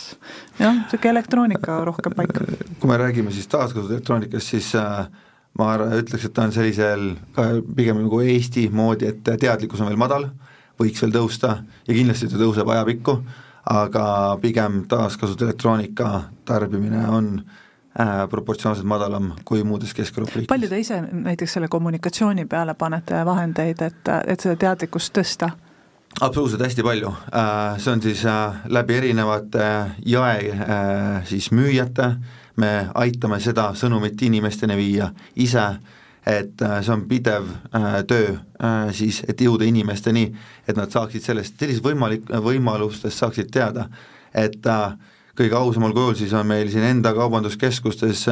[0.59, 2.33] jah, niisugune elektroonika rohkem paik.
[2.81, 5.05] kui me räägime siis taaskasutatud elektroonikast, siis äh,
[5.59, 9.91] ma arvan, ütleks, et ta on sellisel ka pigem nagu Eesti moodi, et teadlikkus on
[9.91, 10.29] veel madal,
[10.81, 13.17] võiks veel tõusta ja kindlasti ta tõuseb ajapikku,
[13.71, 14.05] aga
[14.43, 16.13] pigem taaskasutu elektroonika
[16.49, 20.53] tarbimine on äh, proportsionaalselt madalam kui muudes Kesk-Euroopa riikides.
[20.53, 25.53] palju te ise näiteks selle kommunikatsiooni peale panete vahendeid, et, et seda teadlikkust tõsta?
[26.21, 29.67] absoluutselt hästi palju, äh, see on siis äh, läbi erinevate
[30.07, 32.15] jae äh, siis müüjate,
[32.61, 35.65] me aitame seda sõnumit inimesteni viia ise,
[36.27, 40.27] et äh, see on pidev äh, töö äh, siis, et jõuda inimesteni,
[40.69, 43.89] et nad saaksid sellest, sellisest võimalik, võimalustest saaksid teada,
[44.37, 44.61] et
[45.39, 48.27] kõige ausamal kujul siis on meil siin enda kaubanduskeskustes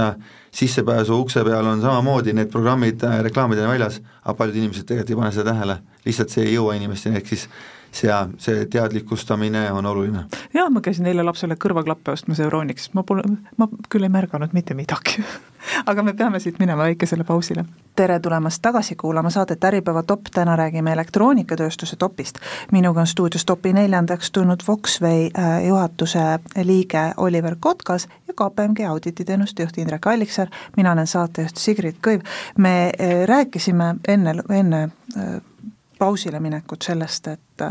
[0.58, 5.34] sissepääsu ukse peal on samamoodi need programmid reklaamidena väljas, aga paljud inimesed tegelikult ei pane
[5.36, 7.46] seda tähele, lihtsalt see ei jõua inimesteni, ehk siis
[7.92, 10.24] see, see teadlikustamine on oluline.
[10.54, 13.24] jah, ma käisin eile lapsele kõrvaklappe ostmas Euroniks, ma pole,
[13.56, 15.22] ma küll ei märganud mitte midagi
[15.90, 17.64] aga me peame siit minema väikesele pausile.
[17.96, 22.38] tere tulemast tagasi kuulama saadet Äripäeva top, täna räägime elektroonikatööstuse topist.
[22.72, 29.62] minuga on stuudios topi neljandaks tulnud Foxway äh, juhatuse liige Oliver Kotkas ja KPMG audititeenuste
[29.62, 32.24] juht Indrek Alliksaar, mina olen saatejuht Sigrid Kõiv.
[32.58, 35.40] me äh, rääkisime enne, enne äh,
[35.98, 37.64] pausile minekut sellest, et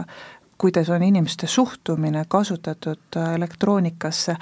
[0.57, 4.35] kuidas on inimeste suhtumine kasutatud elektroonikasse,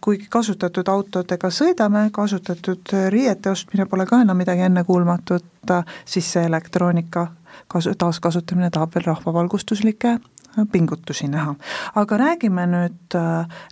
[0.00, 5.72] kuigi kasutatud autodega sõidame, kasutatud riiete ostmine pole ka enam midagi ennekuulmatut,
[6.04, 7.26] siis see elektroonika
[7.68, 10.18] kasu, taaskasutamine tahab veel rahvavalgustuslikke
[10.72, 11.54] pingutusi näha.
[11.94, 13.16] aga räägime nüüd,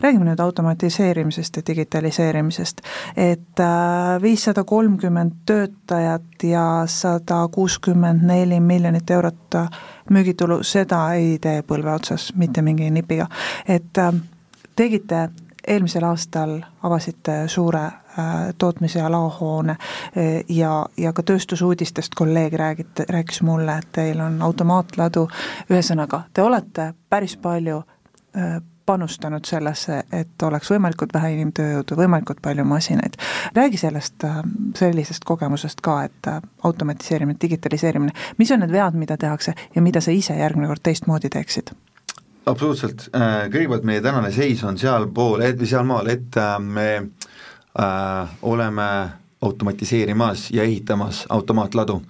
[0.03, 2.81] räägime nüüd automatiseerimisest ja digitaliseerimisest.
[3.17, 9.55] et äh, viissada kolmkümmend töötajat ja sada kuuskümmend neli miljonit eurot
[10.11, 13.29] müügitulu, seda ei tee põlve otsas mitte mingi nipiga.
[13.69, 14.15] et äh,
[14.77, 15.29] tegite
[15.67, 23.05] eelmisel aastal avasite suure Äh, tootmise ja laohoone äh, ja, ja ka tööstusuudistest kolleeg räägite,
[23.13, 25.27] rääkis mulle, et teil on automaatladu,
[25.69, 28.55] ühesõnaga, te olete päris palju äh,
[28.89, 33.21] panustanud sellesse, et oleks võimalikult vähe inimtööjõudu, võimalikult palju masinaid.
[33.57, 34.25] räägi sellest,
[34.79, 36.31] sellisest kogemusest ka, et
[36.63, 41.29] automatiseerimine, digitaliseerimine, mis on need vead, mida tehakse ja mida sa ise järgmine kord teistmoodi
[41.29, 41.75] teeksid?
[42.47, 43.09] Absoluutselt,
[43.53, 48.89] kõigepealt meie tänane seis on sealpool, et sealmaal, et me äh, oleme
[49.43, 52.03] automatiseerimas ja ehitamas automaatladu.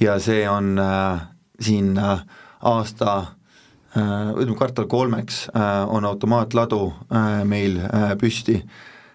[0.00, 1.20] Ja see on äh,
[1.60, 2.22] siin äh,
[2.62, 3.16] aasta
[3.96, 8.62] äh, ütleme kvartal kolmeks äh, on automaatladu äh, meil äh, püsti.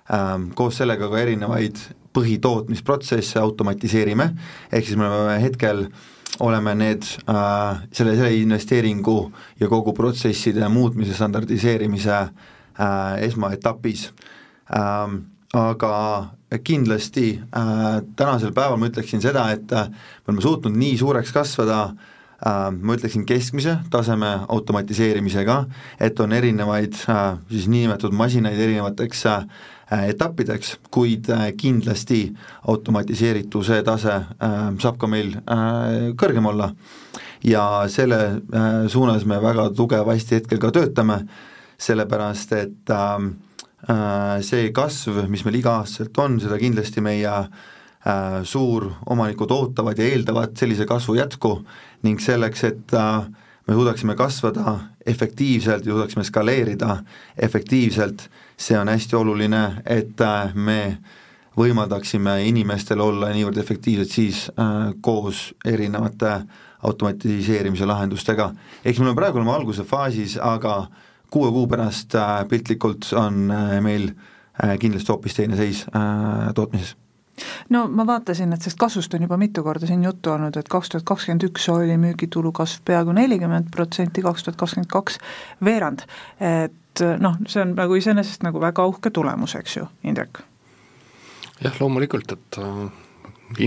[0.06, 1.80] Äh,, koos sellega ka erinevaid
[2.16, 4.30] põhitootmisprotsesse automatiseerime,
[4.72, 5.88] ehk siis me oleme hetkel
[6.40, 9.20] oleme need äh, selle, selle investeeringu
[9.60, 14.10] ja kogu protsesside muutmise standardiseerimise äh, esmaetapis.
[14.76, 15.22] Ähm,
[15.56, 15.94] aga
[16.64, 21.84] kindlasti äh, tänasel päeval ma ütleksin seda, et äh, me oleme suutnud nii suureks kasvada
[21.86, 25.56] äh, ma ütleksin keskmise taseme automatiseerimisega,
[26.00, 29.46] et on erinevaid äh, siis niinimetatud masinaid erinevateks äh,
[30.12, 32.28] etappideks, kuid äh, kindlasti
[32.68, 36.74] automatiseerituse tase äh, saab ka meil äh, kõrgem olla.
[37.44, 41.24] ja selle äh, suunas me väga tugevasti hetkel ka töötame,
[41.78, 43.32] sellepärast et äh,
[43.86, 47.66] Äh, see kasv, mis meil iga-aastaselt on, seda kindlasti meie äh,
[48.44, 51.56] suuromanikud ootavad ja eeldavad sellise kasvu jätku
[52.06, 53.26] ning selleks, et äh,
[53.68, 56.98] me suudaksime kasvada efektiivselt ja suudaksime skaleerida
[57.38, 60.22] efektiivselt, see on hästi oluline, et
[60.54, 60.98] me
[61.58, 66.40] võimaldaksime inimestel olla niivõrd efektiivsed siis äh, koos erinevate
[66.86, 68.52] automatiseerimise lahendustega.
[68.86, 71.04] eks me oleme praegu oleme alguse faasis, aga äh,
[71.36, 74.12] kuue kuu pärast äh, piltlikult on äh, meil
[74.64, 75.86] äh, kindlasti hoopis teine seis
[76.56, 76.96] tootmises
[77.70, 80.94] no ma vaatasin, et sellest kasvust on juba mitu korda siin juttu olnud, et kaks
[80.94, 85.20] tuhat kakskümmend üks oli müügitulu kasv peaaegu nelikümmend protsenti, kaks tuhat kakskümmend kaks
[85.64, 86.06] veerand.
[86.40, 90.44] et noh, see on nagu iseenesest nagu väga uhke tulemus, eks ju, Indrek?
[91.64, 92.86] jah, loomulikult, et äh,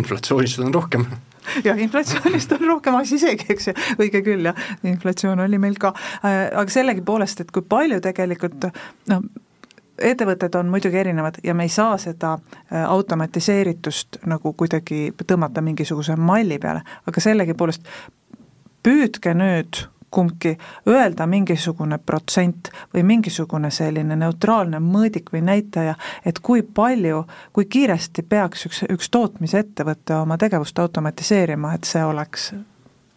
[0.01, 1.07] inflatsioonist on rohkem
[1.67, 5.93] jah, inflatsioonist on rohkem asi isegi, eks ju, õige küll, jah, inflatsioon oli meil ka,
[6.23, 8.71] äh, aga sellegipoolest, et kui palju tegelikult
[9.13, 9.29] noh,
[9.99, 16.17] ettevõtted on muidugi erinevad ja me ei saa seda äh, automatiseeritust nagu kuidagi tõmmata mingisuguse
[16.17, 17.89] malli peale, aga sellegipoolest
[18.83, 20.59] püüdke nüüd kumbki
[20.89, 28.23] öelda mingisugune protsent või mingisugune selline neutraalne mõõdik või näitaja, et kui palju, kui kiiresti
[28.23, 32.53] peaks üks, üks tootmisettevõte oma tegevust automatiseerima, et see oleks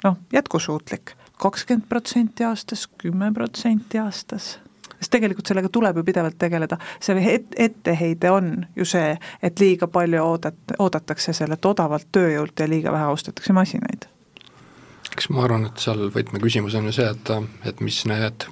[0.04, 1.16] noh, jätkusuutlik.
[1.42, 4.60] kakskümmend protsenti aastas, kümme protsenti aastas
[5.00, 9.88] sest tegelikult sellega tuleb ju pidevalt tegeleda, see et-, etteheide on ju see, et liiga
[9.92, 14.08] palju oodat-, oodatakse sellelt odavalt tööjõult ja liiga vähe ostetakse masinaid.
[15.12, 17.34] Eks ma arvan, et seal võtmeküsimus on ju see, et,
[17.68, 18.48] et mis need,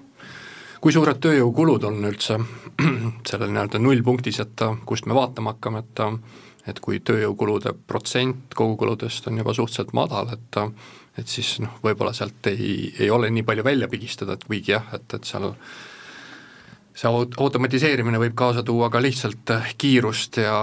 [0.83, 2.39] kui suured tööjõukulud on üldse
[3.29, 6.05] sellel nii-öelda nullpunktis, et kust me vaatama hakkame, et
[6.69, 10.57] et kui tööjõukulude protsent kogukuludest on juba suhteliselt madal, et
[11.17, 14.85] et siis noh, võib-olla sealt ei, ei ole nii palju välja pigistada, et kuigi jah,
[14.95, 15.49] et, et seal
[16.99, 17.09] see
[17.39, 20.59] automatiseerimine võib kaasa tuua ka lihtsalt kiirust ja,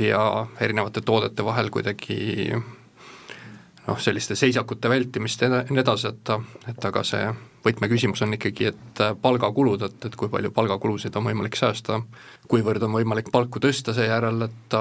[0.00, 0.22] ja
[0.60, 6.32] erinevate toodete vahel kuidagi noh, selliste seisakute vältimist ja nii edasi, et,
[6.72, 7.28] et aga see
[7.64, 12.00] võtmeküsimus on ikkagi, et palgakulud, et, et kui palju palgakulusid on võimalik säästa,
[12.48, 14.78] kuivõrd on võimalik palku tõsta seejärel, et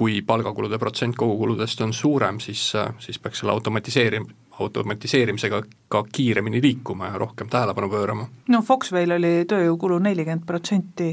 [0.00, 2.72] kui palgakulude protsent kogukuludest on suurem, siis,
[3.04, 4.26] siis peaks selle automatiseerim-,
[4.60, 8.28] automatiseerimisega ka kiiremini liikuma ja rohkem tähelepanu pöörama.
[8.48, 11.10] no Foxwell oli tööjõukulu nelikümmend protsenti,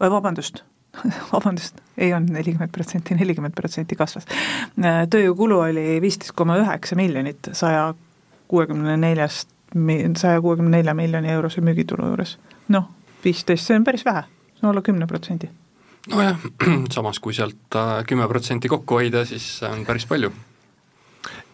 [0.00, 0.62] või vabandust,
[1.32, 4.28] vabandust, ei olnud nelikümmend protsenti, nelikümmend protsenti kasvas.
[5.10, 7.92] tööjõukulu oli viisteist koma üheksa miljonit saja
[8.48, 9.48] kuuekümne neljast,
[10.16, 12.38] saja kuuekümne nelja miljoni eurose müügitulu juures.
[12.68, 12.88] noh,
[13.24, 14.24] viisteist, see on päris vähe,
[14.54, 15.50] see on alla kümne protsendi.
[16.10, 16.38] nojah,
[16.96, 20.32] samas kui sealt äh, kümme protsenti kokku hoida, siis see on päris palju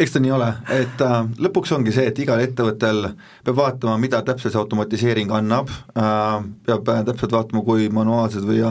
[0.00, 3.02] eks ta nii ole, et äh, lõpuks ongi see, et igal ettevõttel
[3.44, 8.62] peab vaatama, mida täpselt see automatiseering annab äh,, peab äh, täpselt vaatama, kui manuaalsed või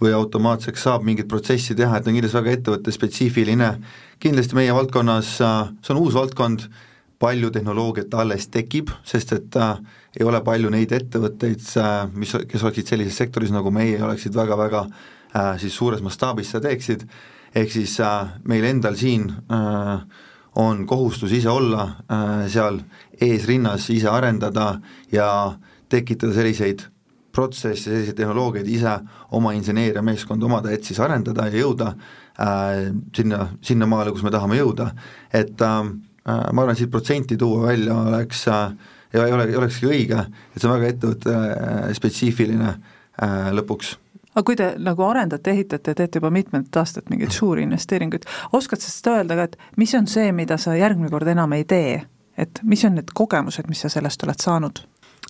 [0.00, 3.72] või automaatseks saab mingit protsessi teha, et on kindlasti väga ettevõttespetsiifiline,
[4.22, 6.68] kindlasti meie valdkonnas äh,, see on uus valdkond,
[7.20, 9.74] palju tehnoloogiat alles tekib, sest et äh,
[10.16, 14.86] ei ole palju neid ettevõtteid äh,, mis, kes oleksid sellises sektoris nagu meie, oleksid väga-väga
[14.88, 17.04] äh, siis suures mastaabis seda teeksid,
[17.54, 20.00] ehk siis äh, meil endal siin äh,
[20.56, 22.80] on kohustus ise olla äh, seal
[23.20, 24.80] eesrinnas, ise arendada
[25.12, 25.58] ja
[25.88, 26.82] tekitada selliseid
[27.32, 28.96] protsesse, selliseid tehnoloogiaid ise
[29.36, 34.90] oma inseneeriameeskonda omada, et siis arendada ja jõuda äh, sinna, sinnamaale, kus me tahame jõuda.
[35.32, 35.82] et äh,
[36.26, 38.72] äh ma arvan, siit protsenti tuua välja oleks äh,
[39.14, 40.22] ei ole, ei olekski õige,
[40.54, 43.96] et see on väga ettevõtte äh, spetsiifiline äh, lõpuks
[44.34, 48.92] aga kui te nagu arendate, ehitate, teete juba mitmendat aastat mingeid suuri investeeringuid, oskad sa
[48.92, 52.00] seda öelda ka, et mis on see, mida sa järgmine kord enam ei tee?
[52.40, 54.84] et mis on need kogemused, mis sa sellest oled saanud?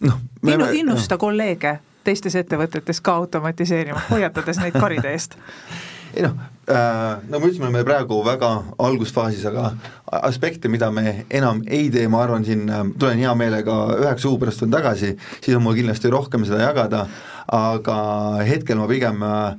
[0.07, 1.25] noh, Innu, innusta no.
[1.25, 5.37] kolleege teistes ettevõtetes ka automatiseerima, hoiatades neid karide eest
[6.15, 6.35] ei noh
[6.71, 9.71] äh,, no me ütlesime, me praegu väga algusfaasis, aga
[10.27, 14.39] aspekte, mida me enam ei tee, ma arvan, siin äh, tulen hea meelega üheksa kuu
[14.43, 17.07] pärast tulen tagasi, siis on mul kindlasti rohkem seda jagada,
[17.51, 17.99] aga
[18.47, 19.55] hetkel ma pigem äh,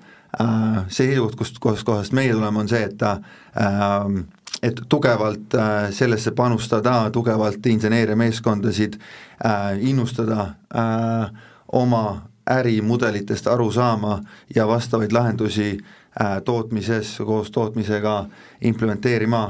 [0.87, 4.21] see seisukoht, kust, kust kohast meie tuleme, on see, et äh,
[4.61, 11.31] et tugevalt äh, sellesse panustada, tugevalt inseneeriameeskondasid äh, innustada äh,
[11.67, 14.19] oma ärimudelitest aru saama
[14.55, 16.00] ja vastavaid lahendusi äh,
[16.45, 18.25] tootmises koos tootmisega
[18.61, 19.43] implementeerima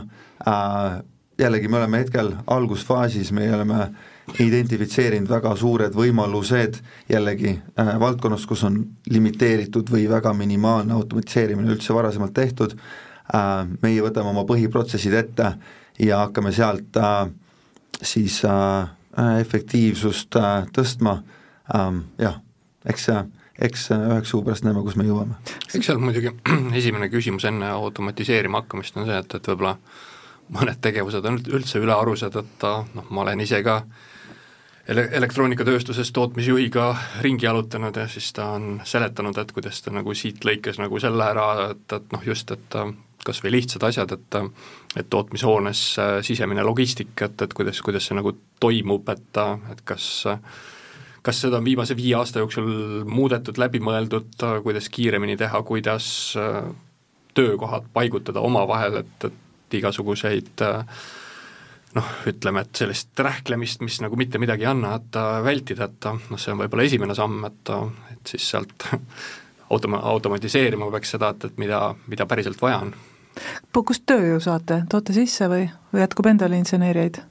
[0.48, 1.02] äh,.
[1.40, 3.90] jällegi, me oleme hetkel algusfaasis, me oleme äh,
[4.40, 11.94] identifitseerinud väga suured võimalused jällegi äh, valdkonnas, kus on limiteeritud või väga minimaalne automatiseerimine üldse
[11.96, 15.52] varasemalt tehtud äh,, meie võtame oma põhiprotsessid ette
[16.00, 17.28] ja hakkame sealt äh,
[18.02, 18.88] siis äh,
[19.42, 21.22] efektiivsust äh, tõstma
[21.76, 22.40] ähm,, jah,
[22.86, 23.22] eks see
[23.60, 25.40] eks üheksa kuu pärast näeme, kus me jõuame.
[25.74, 26.34] eks seal muidugi
[26.80, 29.76] esimene küsimus enne automatiseerima hakkamist on see, et, et võib-olla
[30.52, 34.08] mõned tegevused on üldse ülearused, et noh, ma olen ise ka äh,
[34.88, 40.46] ele-, elektroonikatööstuses tootmisjuhiga ringi jalutanud ja siis ta on seletanud, et kuidas ta nagu siit
[40.48, 42.78] lõikas nagu selle ära, et, et noh, just, et
[43.26, 44.40] kas või lihtsad asjad, et
[45.00, 50.28] et tootmishoones äh, sisemine logistika, et, et kuidas, kuidas see nagu toimub, et, et kas
[51.22, 52.70] kas seda on viimase viie aasta jooksul
[53.10, 56.08] muudetud, läbi mõeldud, kuidas kiiremini teha, kuidas
[56.40, 56.64] äh,
[57.38, 61.04] töökohad paigutada omavahel, et, et igasuguseid äh,
[61.96, 66.40] noh, ütleme, et sellist rähklemist, mis nagu mitte midagi ei anna, et vältida, et noh,
[66.40, 67.74] see on võib-olla esimene samm, et,
[68.16, 68.88] et siis sealt
[69.74, 72.96] automa-, automatiseerima peaks seda, et, et mida, mida päriselt vaja on.
[73.82, 77.22] kust tööjõu saate, toote sisse või, või jätkub endale inseneerijaid?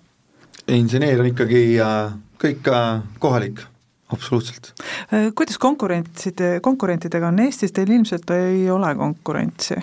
[0.71, 3.65] inseneer on ikkagi äh, kõik äh, kohalik
[4.13, 4.73] absoluutselt.
[5.13, 9.79] Äh, kuidas konkurentsid, konkurentidega on Eestis, teil ilmselt ei ole konkurentsi?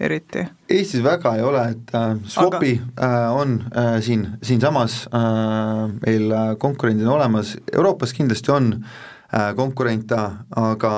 [0.00, 0.44] eriti?
[0.70, 3.08] Eestis väga ei ole, et äh, Swapi Aga...
[3.08, 9.50] äh, on äh, siin, siinsamas äh, meil äh, konkurendid on olemas, Euroopas kindlasti on äh,
[9.56, 10.20] konkurente,
[10.56, 10.94] aga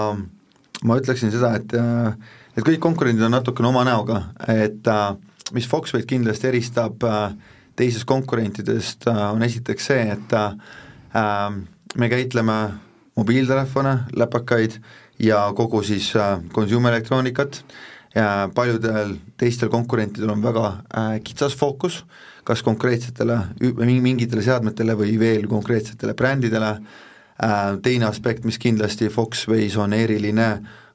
[0.85, 5.03] ma ütleksin seda, et äh, et kõik konkurendid on natukene oma näoga, et äh,
[5.57, 7.35] mis Foxway'd kindlasti eristab äh,
[7.77, 10.51] teisest konkurentidest äh,, on esiteks see, et äh,
[11.17, 11.63] äh
[11.99, 12.59] me käitleme
[13.17, 14.79] mobiiltelefone, läpakaid
[15.19, 17.65] ja kogu siis äh, consumer elektroonikat.
[18.55, 22.03] Paljudel teistel konkurentidel on väga äh, kitsas fookus,
[22.45, 23.39] kas konkreetsetele,
[23.81, 26.75] mingitele seadmetele või veel konkreetsetele brändidele.
[27.43, 30.51] Äh,, teine aspekt, mis kindlasti Foxways on eriline,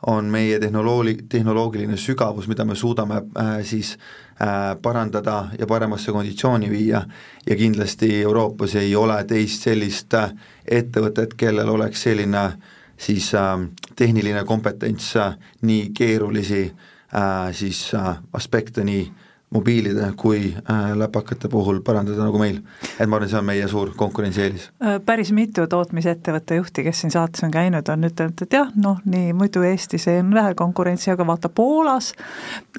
[0.07, 3.97] on meie tehnoloogi-, tehnoloogiline sügavus, mida me suudame äh, siis
[4.41, 7.03] äh, parandada ja paremasse konditsiooni viia.
[7.49, 10.31] Ja kindlasti Euroopas ei ole teist sellist äh,
[10.67, 12.49] ettevõtet, kellel oleks selline
[12.97, 13.57] siis äh,
[13.95, 19.11] tehniline kompetents äh, nii keerulisi äh, äh, siis äh, aspekte nii
[19.49, 22.59] mobiilide kui äh, läpakate puhul parandada nagu meil.
[22.99, 24.67] et ma arvan, see on meie suur konkurentsieelis.
[24.83, 28.99] Äh, päris mitu tootmisettevõtte juhti, kes siin saates on käinud, on ütelnud, et jah, noh,
[29.05, 32.11] nii muidu Eestis on vähe konkurentsi, aga vaata Poolas,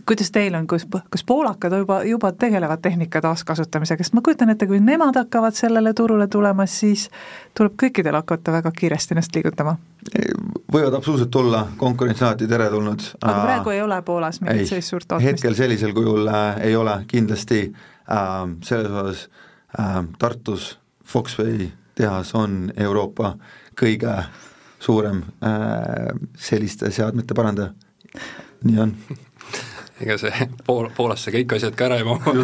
[0.04, 4.68] kuidas teil on, kus, kas poolakad juba, juba tegelevad tehnika taaskasutamisega, sest ma kujutan ette,
[4.68, 7.08] kui nemad hakkavad sellele turule tulema, siis
[7.56, 9.78] tuleb kõikidel hakata väga kiiresti ennast liigutama
[10.72, 13.06] võivad absoluutselt tulla, konkurents on alati teretulnud.
[13.22, 15.30] aga praegu ei ole Poolas mingit sellist suurt tootmist?
[15.32, 19.28] hetkel sellisel kujul äh, ei ole, kindlasti äh, selles osas
[19.78, 23.34] äh, Tartus Foxway tehas on Euroopa
[23.78, 24.14] kõige
[24.80, 27.72] suurem äh, selliste seadmete parandaja,
[28.64, 28.94] nii on
[30.02, 32.34] ega see Pool-, Poolasse kõik asjad ka ära ei mahu.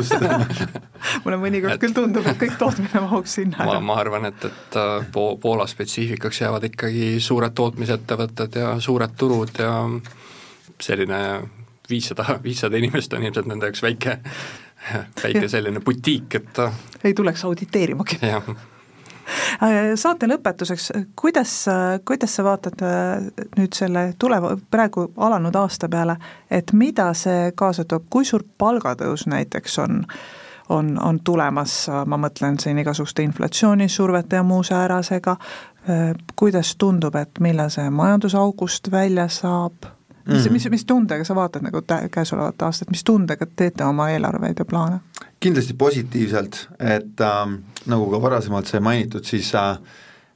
[1.25, 1.81] mulle mõnikord et...
[1.83, 3.77] küll tundub, et kõik tootmine mahuks sinna ära.
[3.77, 9.17] ma, ma arvan, et, et äh, Po-, Poola spetsiifikaks jäävad ikkagi suured tootmisettevõtted ja suured
[9.21, 9.79] turud ja
[10.83, 11.23] selline
[11.89, 14.19] viissada, viissada inimest on ilmselt nende jaoks väike,
[15.23, 16.63] väike selline butiik, et
[17.05, 18.23] ei tuleks auditeerimagi.
[18.25, 18.74] jah Äh,
[20.03, 21.53] saate lõpetuseks, kuidas,
[22.05, 23.27] kuidas sa vaatad äh,
[23.59, 26.17] nüüd selle tuleva, praegu alanud aasta peale,
[26.51, 30.03] et mida see kaasa toob, kui suur palgatõus näiteks on,
[30.69, 35.37] on, on tulemas, ma mõtlen siin igasuguste inflatsioonisurvete ja muu säärasega,
[35.91, 36.07] äh,
[36.37, 39.94] kuidas tundub, et millal see majandusaugust välja saab,
[40.27, 40.53] mis mm, -hmm.
[40.53, 45.01] mis, mis tundega sa vaatad nagu käesolevat aastat, mis tundega teete oma eelarveid ja plaane?
[45.41, 49.71] kindlasti positiivselt, et äh, nagu ka varasemalt sai mainitud, siis äh,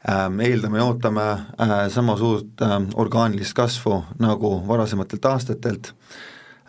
[0.09, 5.95] äh, eeldame ja ootame äh, sama suurt äh, orgaanilist kasvu nagu varasematelt aastatelt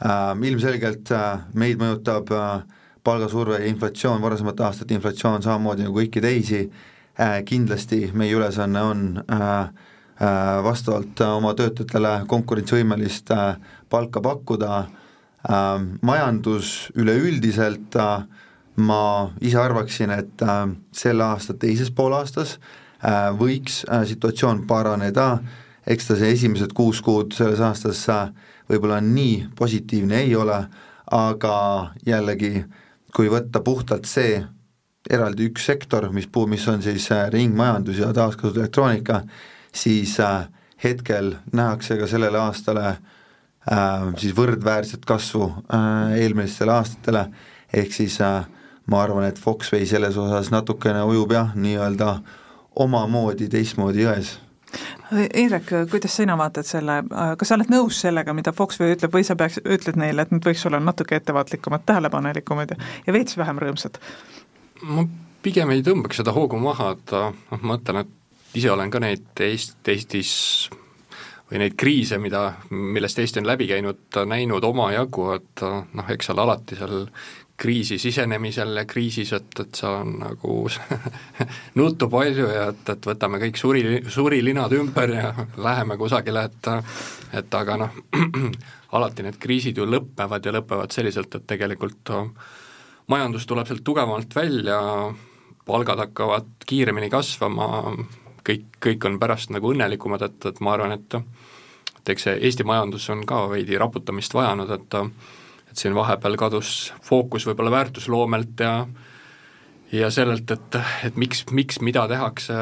[0.05, 2.61] äh,, ilmselgelt äh, meid mõjutab äh,
[3.03, 6.63] palgasurve ja inflatsioon, varasemate aastate inflatsioon samamoodi nagu kõiki teisi
[7.19, 9.88] äh,, kindlasti meie ülesanne on Äh,
[10.63, 13.55] vastavalt äh, oma töötajatele konkurentsivõimelist äh,
[13.89, 14.85] palka pakkuda,
[16.03, 17.95] majandus üleüldiselt
[18.75, 19.03] ma
[19.39, 20.41] ise arvaksin, et
[20.91, 22.57] selle aasta teises poolaastas
[23.39, 23.77] võiks
[24.11, 25.39] situatsioon paraneda,
[25.87, 28.03] eks ta see esimesed kuus kuud selles aastas
[28.67, 30.59] võib-olla nii positiivne ei ole,
[31.15, 31.55] aga
[32.05, 32.65] jällegi,
[33.15, 34.41] kui võtta puhtalt see
[35.09, 39.23] eraldi üks sektor, mis puu-, mis on siis ringmajandus ja taaskasutus elektroonika,
[39.73, 40.47] siis äh,
[40.83, 42.97] hetkel nähakse ka sellele aastale äh,
[44.17, 47.25] siis võrdväärset kasvu äh, eelmistele aastatele,
[47.73, 48.19] ehk siis
[48.89, 52.19] ma arvan, et Foxway selles osas natukene ujub jah, nii-öelda
[52.75, 54.37] omamoodi teistmoodi jões
[55.33, 59.33] Indrek, kuidas sina vaatad selle, kas sa oled nõus sellega, mida Foxway ütleb või sa
[59.39, 63.97] peaks, ütled neile, et nad võiks olla natuke ettevaatlikumad, tähelepanelikumad ja, ja veits vähem rõõmsad?
[64.85, 65.07] ma
[65.43, 68.13] pigem ei tõmbaks seda hoogu maha, et noh, ma mõtlen, et
[68.55, 70.31] ise olen ka neid Eest-, Eestis
[71.49, 76.41] või neid kriise, mida, millest Eesti on läbi käinud, näinud omajagu, et noh, eks seal
[76.43, 77.07] alati seal
[77.59, 80.59] kriisi sisenemisel ja kriisis, et, et seal on nagu
[81.79, 85.33] nuttu palju ja et, et võtame kõik suri, surilinad ümber ja
[85.67, 86.71] läheme kusagile, et
[87.39, 87.97] et aga noh,
[88.97, 92.13] alati need kriisid ju lõpevad ja lõpevad selliselt, et tegelikult
[93.09, 94.79] majandus tuleb sealt tugevamalt välja,
[95.65, 97.67] palgad hakkavad kiiremini kasvama,
[98.49, 101.21] kõik, kõik on pärast nagu õnnelikumad, et, et ma arvan, et
[101.99, 104.99] et eks see Eesti majandus on ka veidi raputamist vajanud, et
[105.69, 108.73] et siin vahepeal kadus fookus võib-olla väärtusloomelt ja
[109.91, 110.75] ja sellelt, et,
[111.05, 112.55] et miks, miks mida tehakse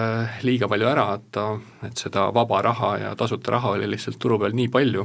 [0.47, 1.39] liiga palju ära, et,
[1.87, 5.03] et seda vaba raha ja tasuta raha oli lihtsalt turu peal nii palju,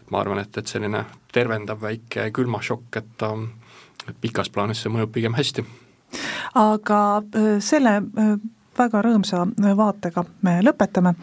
[0.00, 3.26] et ma arvan, et, et selline tervendav väike külmašokk, et
[4.08, 5.64] et pikas plaanis see mõjub pigem hästi.
[6.56, 7.00] aga
[7.36, 8.32] äh, selle äh,
[8.78, 9.44] väga rõõmsa
[9.76, 10.24] vaatega.
[10.46, 11.14] Me lõpetame,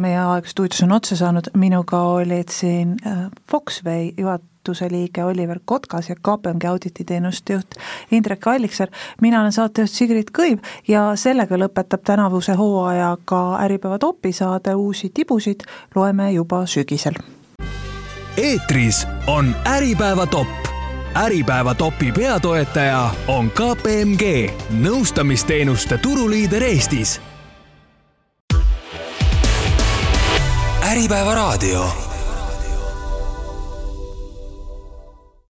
[0.00, 6.08] meie aeg stuudios on otsa saanud, minuga olid siin äh, Foxway juhatuse liige Oliver Kotkas
[6.08, 7.78] ja KPMG audititeenuste juht
[8.10, 8.88] Indrek Allikser,
[9.20, 15.66] mina olen saatejuht Sigrid Kõiv ja sellega lõpetab tänavuse hooaja ka Äripäeva topisaade Uusi tibusid.
[15.94, 17.18] Loeme juba sügisel.
[18.36, 20.63] eetris on Äripäeva topp
[21.16, 27.20] Äripäeva topi peatoetaja on KPMG, nõustamisteenuste turuliider Eestis.
[30.90, 32.13] Äripäeva raadio